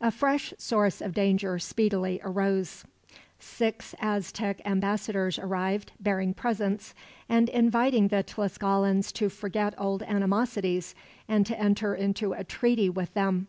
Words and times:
A 0.00 0.12
fresh 0.12 0.54
source 0.58 1.00
of 1.00 1.12
danger 1.12 1.58
speedily 1.58 2.20
arose. 2.22 2.84
Six 3.40 3.96
Aztec 3.98 4.60
ambassadors 4.64 5.40
arrived, 5.40 5.90
bearing 5.98 6.34
presents, 6.34 6.94
and 7.28 7.48
inviting 7.48 8.06
the 8.06 8.22
Tlascalans 8.22 9.10
to 9.14 9.28
forget 9.28 9.74
old 9.76 10.04
animosities, 10.04 10.94
and 11.26 11.44
to 11.46 11.58
enter 11.58 11.96
into 11.96 12.32
a 12.32 12.44
treaty 12.44 12.88
with 12.88 13.12
them. 13.14 13.48